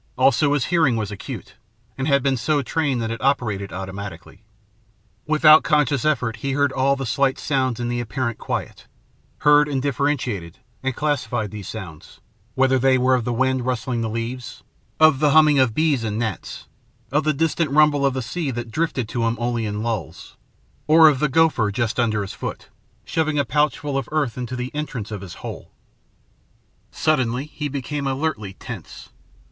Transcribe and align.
Also, 0.17 0.55
his 0.55 0.65
hearing 0.73 0.95
was 0.95 1.11
acute, 1.11 1.57
and 1.95 2.07
had 2.07 2.23
been 2.23 2.35
so 2.35 2.63
trained 2.63 2.99
that 3.03 3.11
it 3.11 3.21
operated 3.21 3.71
automatically. 3.71 4.43
Without 5.27 5.61
conscious 5.61 6.03
effort, 6.03 6.37
he 6.37 6.53
heard 6.53 6.71
all 6.71 6.95
the 6.95 7.05
slight 7.05 7.37
sounds 7.37 7.79
in 7.79 7.87
the 7.87 7.99
apparent 7.99 8.39
quiet 8.39 8.87
heard, 9.41 9.67
and 9.67 9.79
differentiated, 9.79 10.57
and 10.81 10.95
classified 10.95 11.51
these 11.51 11.67
sounds 11.67 12.19
whether 12.55 12.79
they 12.79 12.97
were 12.97 13.13
of 13.13 13.25
the 13.25 13.31
wind 13.31 13.63
rustling 13.63 14.01
the 14.01 14.09
leaves, 14.09 14.63
of 14.99 15.19
the 15.19 15.29
humming 15.29 15.59
of 15.59 15.75
bees 15.75 16.03
and 16.03 16.17
gnats, 16.17 16.67
of 17.11 17.23
the 17.23 17.31
distant 17.31 17.69
rumble 17.69 18.03
of 18.03 18.15
the 18.15 18.23
sea 18.23 18.49
that 18.49 18.71
drifted 18.71 19.07
to 19.07 19.25
him 19.25 19.37
only 19.39 19.67
in 19.67 19.83
lulls, 19.83 20.35
or 20.87 21.09
of 21.09 21.19
the 21.19 21.29
gopher, 21.29 21.71
just 21.71 21.99
under 21.99 22.23
his 22.23 22.33
foot, 22.33 22.69
shoving 23.05 23.37
a 23.37 23.45
pouchful 23.45 23.99
of 23.99 24.09
earth 24.11 24.35
into 24.35 24.55
the 24.55 24.73
entrance 24.73 25.11
of 25.11 25.21
his 25.21 25.35
hole. 25.45 25.69
Suddenly 26.89 27.45
he 27.45 27.67
became 27.69 28.07
alertly 28.07 28.53
tense. 28.53 29.09